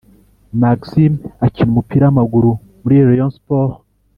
maxim 0.61 1.13
akina 1.45 1.69
umupira 1.71 2.03
wamaguru 2.07 2.51
muri 2.81 2.95
Rayon 3.07 3.31
sport 3.37 3.73